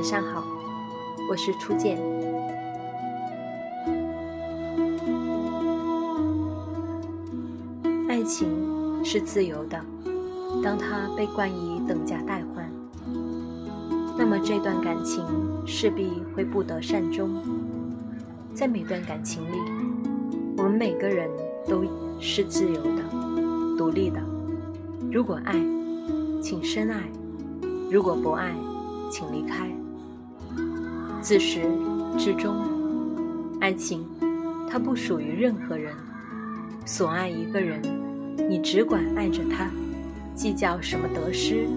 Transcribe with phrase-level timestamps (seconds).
[0.00, 0.42] 晚上好，
[1.28, 1.98] 我是初见。
[8.08, 8.48] 爱情
[9.04, 9.78] 是自由的，
[10.64, 12.66] 当它被冠以等价代换，
[14.16, 15.22] 那么这段感情
[15.66, 17.30] 势必会不得善终。
[18.54, 19.58] 在每段感情里，
[20.56, 21.28] 我们每个人
[21.68, 21.84] 都
[22.18, 24.18] 是自由的、独立的。
[25.12, 25.62] 如果爱，
[26.40, 27.02] 请深爱；
[27.90, 28.50] 如果不爱，
[29.10, 29.70] 请离开。
[31.20, 31.60] 自始
[32.18, 32.56] 至终，
[33.60, 34.06] 爱情
[34.68, 35.94] 它不属于任何人。
[36.86, 37.80] 所爱一个人，
[38.48, 39.70] 你只管爱着他，
[40.34, 41.68] 计较什么得失，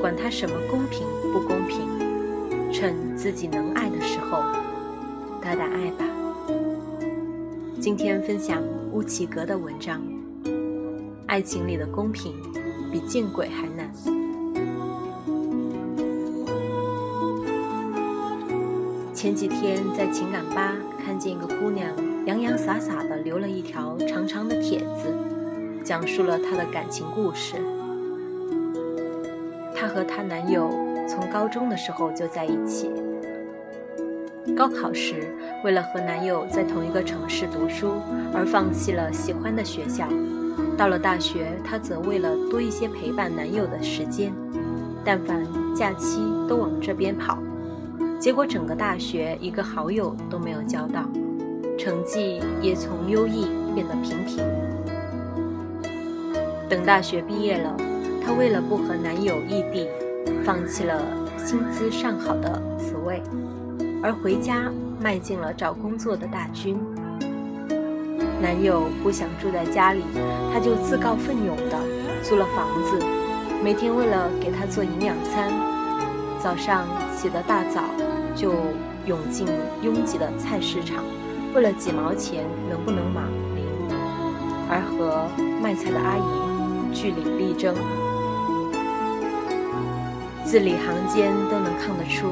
[0.00, 1.86] 管他什么公平不公平。
[2.72, 4.42] 趁自己能爱的时候，
[5.42, 6.04] 大胆爱吧。
[7.80, 8.62] 今天分享
[8.92, 10.00] 乌奇格的文章：
[11.26, 12.32] 爱情里的公平
[12.92, 13.77] 比见鬼还难。
[19.18, 21.92] 前几天在情感吧看见一个姑娘
[22.24, 25.12] 洋洋洒洒地留了一条长长的帖子，
[25.82, 27.56] 讲述了她的感情故事。
[29.74, 30.70] 她和她男友
[31.08, 32.88] 从高中的时候就在一起，
[34.56, 37.94] 高考时为了和男友在同一个城市读书
[38.32, 40.06] 而放弃了喜欢的学校，
[40.76, 44.32] 到了大学，她则为了多一些陪伴男友的时间，
[45.04, 47.36] 但凡假期都往这边跑。
[48.18, 51.04] 结果整个大学一个好友都没有交到，
[51.78, 54.44] 成绩也从优异变得平平。
[56.68, 57.76] 等大学毕业了，
[58.24, 59.88] 她为了不和男友异地，
[60.44, 61.00] 放弃了
[61.38, 63.22] 薪资上好的职位，
[64.02, 66.76] 而回家迈进了找工作的大军。
[68.42, 70.02] 男友不想住在家里，
[70.52, 71.78] 她就自告奋勇的
[72.24, 73.00] 租了房子，
[73.62, 75.50] 每天为了给他做营养餐，
[76.40, 77.82] 早上起得大早。
[78.36, 78.52] 就
[79.04, 79.48] 涌进
[79.82, 81.02] 拥挤的菜市场，
[81.52, 83.22] 为了几毛钱能不能买
[83.56, 83.66] 零，
[84.70, 85.26] 而和
[85.60, 87.74] 卖菜的阿姨据理力争，
[90.44, 92.28] 字里行间都能看得出，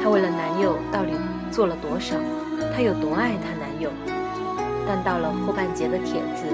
[0.00, 1.10] 她为了男友到底
[1.50, 2.14] 做了多少，
[2.72, 3.90] 她有多爱她男友。
[4.86, 6.46] 但到了后半截的帖子，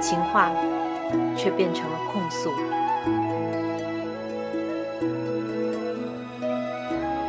[0.00, 0.50] 情话
[1.36, 2.48] 却变成了控诉。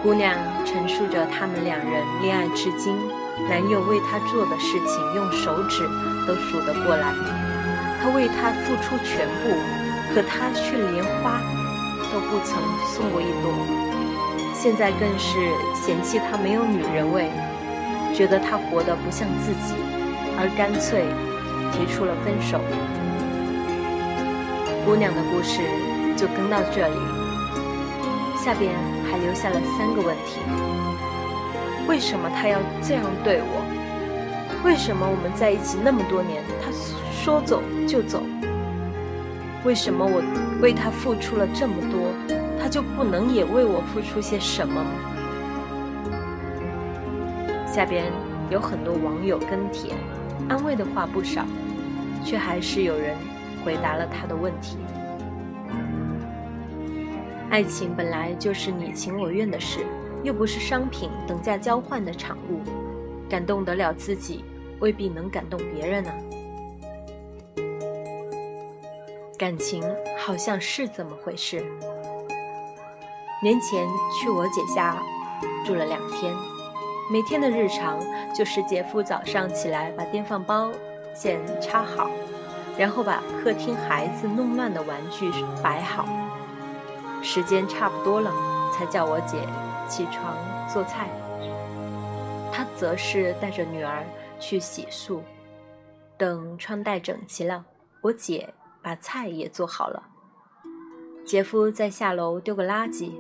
[0.02, 0.34] 姑娘
[0.66, 2.96] 陈述着他们两人恋爱至今，
[3.50, 5.84] 男友为她做的事情，用手指
[6.26, 7.14] 都数得过来。
[8.02, 9.50] 他为她付出全部，
[10.14, 11.42] 可他却连花
[12.14, 13.52] 都不曾送过一朵。
[14.54, 15.38] 现在更是
[15.76, 17.30] 嫌弃他没有女人味，
[18.16, 19.76] 觉得他活得不像自己，
[20.38, 21.04] 而干脆
[21.74, 22.62] 提出了分手。
[24.86, 25.60] 姑娘的故事
[26.16, 26.96] 就跟到这里。
[28.38, 28.72] 下边
[29.09, 30.40] 还留下了三个问题：
[31.88, 33.66] 为什么他要这样对我？
[34.64, 36.70] 为什么我们在一起那么多年，他
[37.12, 38.22] 说走就走？
[39.66, 40.22] 为什么我
[40.62, 42.14] 为他付出了这么多，
[42.62, 44.86] 他就不能也为我付出些什么？
[47.66, 48.06] 下边
[48.50, 49.94] 有很多网友跟帖，
[50.48, 51.46] 安慰的话不少，
[52.24, 53.16] 却还是有人
[53.66, 54.78] 回答了他的问题。
[57.50, 59.80] 爱情本来就是你情我愿的事，
[60.24, 62.62] 又不是商品等价交换的产物。
[63.28, 64.46] 感动得了自己，
[64.80, 66.12] 未必能感动别人呢。
[69.36, 69.84] 感情
[70.18, 71.66] 好像是这么回事。
[73.42, 73.88] 年前
[74.20, 75.02] 去我姐家
[75.66, 76.31] 住了两天，
[77.12, 78.00] 每天的日常
[78.31, 80.72] 就是姐夫早上起来把电饭煲
[81.16, 82.12] 线插好，
[82.78, 85.31] 然后把客厅孩子弄乱的玩具
[85.64, 86.06] 摆好。
[87.22, 88.31] 时间差不多了，
[88.74, 89.38] 才叫我姐
[89.88, 90.35] 起床
[90.72, 91.09] 做菜。
[92.51, 94.04] 她则是带着女儿
[94.39, 95.19] 去洗漱。
[96.18, 97.63] 等穿戴整齐了，
[98.01, 100.04] 我姐把菜也做好了。
[101.25, 103.12] 姐夫在下楼丢个垃圾，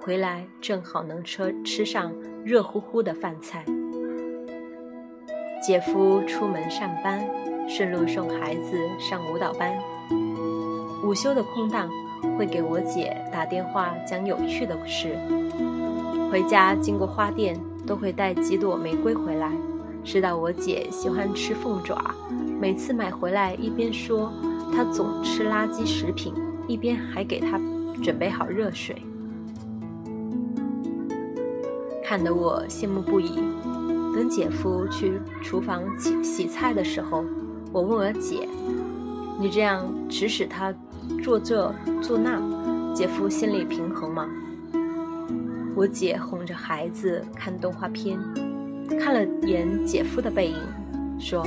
[0.00, 2.12] 回来正好能吃吃上
[2.44, 3.64] 热乎乎的饭菜。
[5.62, 7.28] 姐夫出门上班，
[7.68, 9.76] 顺路送孩子上舞蹈班。
[11.02, 11.90] 午休的空档。
[12.38, 15.16] 会给我姐打电话讲有趣的事。
[16.30, 19.50] 回家经过花店，都会带几朵玫瑰回来。
[20.04, 21.98] 知道我姐喜欢吃凤爪，
[22.60, 24.32] 每次买回来一边说
[24.72, 26.32] 她总吃垃圾食品，
[26.68, 27.60] 一边还给她
[28.02, 28.96] 准备好热水，
[32.04, 33.36] 看得我羡慕不已。
[34.14, 37.24] 等姐夫去厨房洗洗菜的时候，
[37.72, 38.48] 我问我姐
[39.40, 40.72] ：“你这样指使他？”
[41.22, 42.40] 做这做那，
[42.94, 44.28] 姐夫心里平衡吗？
[45.74, 48.18] 我姐哄着孩子看动画片，
[48.98, 50.56] 看了眼姐夫的背影，
[51.18, 51.46] 说：“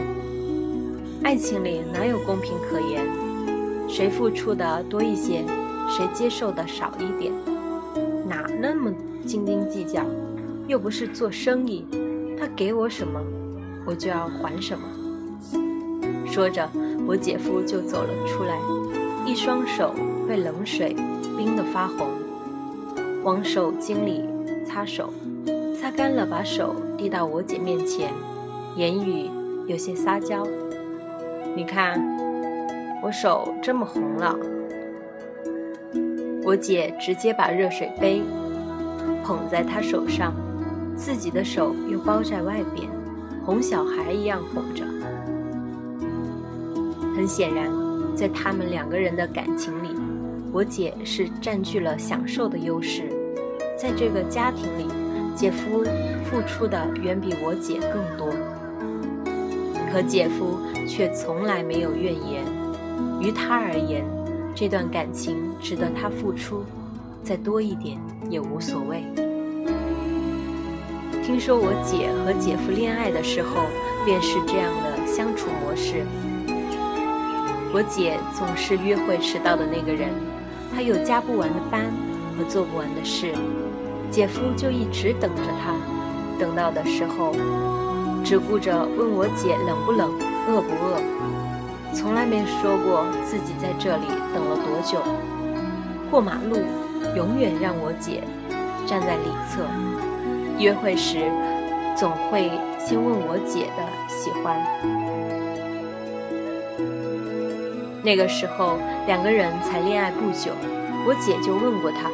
[1.24, 3.06] 爱情里哪有公平可言？
[3.88, 5.44] 谁付出的多一些，
[5.90, 7.34] 谁接受的少一点，
[8.28, 8.92] 哪那么
[9.26, 10.06] 斤斤计较？
[10.68, 11.84] 又不是做生意，
[12.40, 13.20] 他给我什么，
[13.86, 14.86] 我就要还什么。”
[16.30, 16.70] 说着，
[17.08, 18.60] 我姐夫就走了出来，
[19.26, 19.94] 一双手
[20.28, 20.96] 被冷水
[21.38, 22.08] 冰得发红。
[23.24, 24.24] 往手巾里
[24.66, 25.14] 擦手，
[25.80, 28.12] 擦干了，把手递到我姐面前，
[28.76, 29.30] 言语
[29.68, 30.48] 有些撒娇
[31.56, 32.02] ：“你看，
[33.04, 34.36] 我手这么红了。”
[36.46, 38.22] 我姐直接把热水杯
[39.24, 40.34] 捧在她手上，
[40.96, 42.90] 自己的手又包在外边，
[43.46, 44.84] 哄小孩一样哄着。
[47.16, 47.70] 很显然，
[48.20, 49.96] 在他们两个人的感情里。
[50.52, 53.04] 我姐是占据了享受的优势，
[53.78, 54.88] 在这个家庭里，
[55.34, 55.86] 姐夫
[56.26, 58.28] 付出的远比我姐更多，
[59.90, 62.44] 可姐夫却从来没有怨言。
[63.22, 64.04] 于他而言，
[64.54, 66.66] 这段感情值得他付出，
[67.24, 67.98] 再多一点
[68.30, 69.06] 也无所谓。
[71.24, 73.62] 听说我姐和姐夫恋爱的时候，
[74.04, 76.04] 便是这样的相处模式。
[77.72, 80.10] 我姐总是约会迟到的那个人。
[80.74, 81.92] 他有加不完的班
[82.38, 83.34] 和做不完的事，
[84.12, 85.74] 姐夫就一直等着他。
[86.40, 87.34] 等到的时候，
[88.24, 90.12] 只顾着问我姐冷不冷、
[90.48, 91.02] 饿不饿，
[91.94, 95.02] 从来没说过自己在这里等了多久。
[96.10, 96.58] 过马路，
[97.16, 98.24] 永远让我姐
[98.86, 99.64] 站在里侧。
[100.60, 101.32] 约会时，
[101.96, 105.49] 总会先问我姐的喜欢。
[108.02, 110.54] 那个时候，两个人才恋爱不久，
[111.06, 112.10] 我姐就问过他：“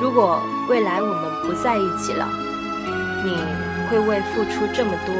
[0.00, 2.26] 如果未来我们不在一起了，
[3.22, 3.36] 你
[3.90, 5.14] 会为付出这么多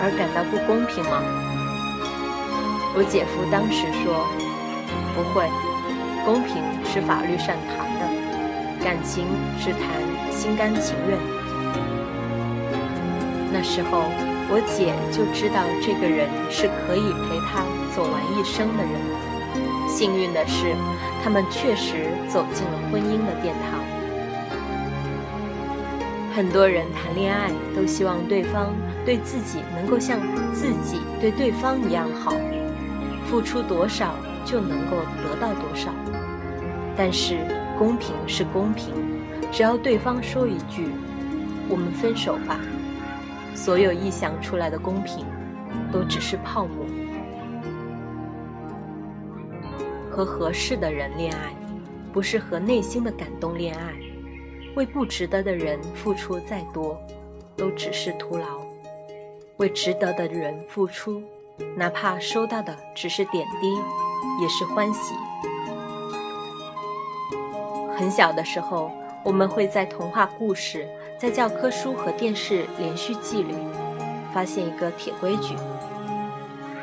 [0.00, 1.20] 而感到不公平吗？”
[2.96, 4.24] 我姐夫当时说
[5.14, 5.50] ：“不会，
[6.24, 8.06] 公平是法律上谈的，
[8.84, 9.26] 感情
[9.58, 9.82] 是谈
[10.30, 11.18] 心甘情愿。”
[13.52, 14.33] 那时候。
[14.50, 17.64] 我姐就知道这个人是可以陪她
[17.94, 18.94] 走完一生的人。
[19.88, 20.74] 幸运的是，
[21.22, 23.80] 他们确实走进了婚姻的殿堂。
[26.34, 28.74] 很多人谈恋爱都希望对方
[29.04, 30.18] 对自己能够像
[30.52, 32.34] 自己对对方一样好，
[33.30, 34.14] 付出多少
[34.44, 35.90] 就能够得到多少。
[36.96, 37.38] 但是
[37.78, 38.92] 公平是公平，
[39.52, 40.88] 只要对方说一句
[41.70, 42.58] “我们分手吧”。
[43.54, 45.24] 所有臆想出来的公平，
[45.92, 46.84] 都只是泡沫。
[50.10, 51.54] 和合适的人恋爱，
[52.12, 53.94] 不是和内心的感动恋爱。
[54.76, 57.00] 为不值得的人付出再多，
[57.56, 58.46] 都只是徒劳；
[59.56, 61.22] 为值得的人付出，
[61.76, 63.72] 哪怕收到的只是点滴，
[64.42, 65.14] 也是欢喜。
[67.96, 68.90] 很小的时候，
[69.24, 70.88] 我们会在童话故事。
[71.24, 73.54] 在教科书和电视连续剧里，
[74.34, 75.56] 发现一个铁规矩：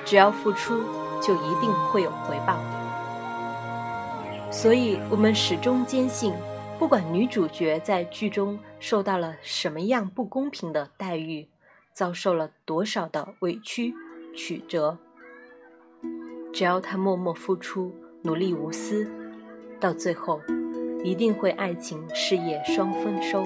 [0.03, 0.81] 只要付出，
[1.21, 2.57] 就一定会有回报。
[4.49, 6.33] 所以，我们始终坚信，
[6.79, 11.47] 不管女主角在剧中受到了什么样不公平的待遇，
[11.93, 13.93] 遭受了多少的委屈
[14.35, 14.97] 曲折，
[16.51, 19.07] 只要她默默付出，努力无私，
[19.79, 20.41] 到最后，
[21.03, 23.45] 一定会爱情事业双丰收。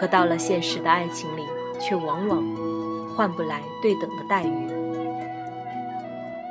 [0.00, 1.42] 可到了现实的爱情里，
[1.78, 2.42] 却往往
[3.14, 4.66] 换不来对等的待遇。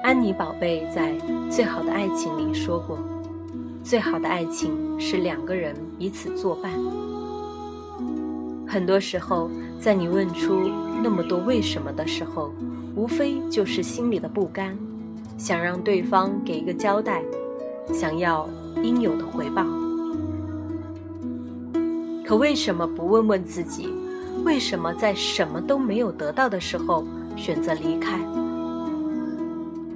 [0.04, 1.14] 安妮宝贝在
[1.50, 3.00] 《最好的爱情》里说过
[3.84, 6.72] ：“最好的爱情是两个人彼此作伴。”
[8.70, 10.70] 很多时候，在你问出
[11.04, 12.54] 那么多为什么的时候，
[12.96, 14.78] 无非就是心里的不甘，
[15.40, 17.24] 想让对方给一个交代，
[17.92, 18.48] 想要
[18.84, 19.66] 应有的回报。
[22.30, 23.90] 可为什么不问问自己，
[24.46, 27.04] 为什么在什么都没有得到的时候
[27.36, 28.20] 选择离开？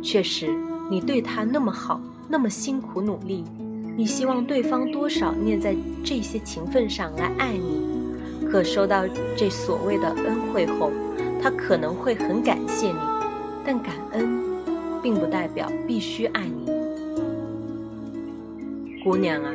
[0.02, 0.52] 确实，
[0.90, 3.44] 你对他那么好，那么辛苦努力，
[3.96, 8.48] 你希望对方多少念在这些情分上来爱你。
[8.50, 9.04] 可收到
[9.38, 10.90] 这所谓的恩惠后，
[11.40, 13.00] 他可能会很感谢你，
[13.63, 14.42] 但感恩
[15.04, 16.66] 并不代表必须爱你。
[19.04, 19.52] 姑娘啊，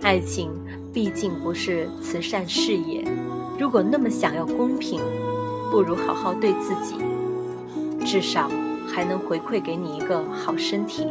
[0.00, 0.50] 爱情。
[0.96, 3.04] 毕竟不是慈善事业，
[3.58, 4.98] 如果那么想要公平，
[5.70, 6.94] 不如好好对自己，
[8.06, 8.50] 至少
[8.88, 11.06] 还能回馈给你一个好身体。